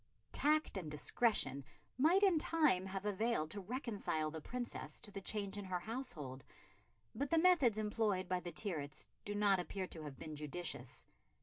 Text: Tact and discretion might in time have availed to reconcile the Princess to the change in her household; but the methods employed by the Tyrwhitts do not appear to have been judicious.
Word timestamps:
Tact 0.31 0.77
and 0.77 0.89
discretion 0.89 1.63
might 1.95 2.23
in 2.23 2.39
time 2.39 2.87
have 2.87 3.05
availed 3.05 3.51
to 3.51 3.61
reconcile 3.61 4.31
the 4.31 4.41
Princess 4.41 4.99
to 5.01 5.11
the 5.11 5.21
change 5.21 5.59
in 5.59 5.65
her 5.65 5.77
household; 5.81 6.43
but 7.13 7.29
the 7.29 7.37
methods 7.37 7.77
employed 7.77 8.27
by 8.27 8.39
the 8.39 8.51
Tyrwhitts 8.51 9.05
do 9.25 9.35
not 9.35 9.59
appear 9.59 9.85
to 9.85 10.01
have 10.01 10.17
been 10.17 10.35
judicious. 10.35 11.05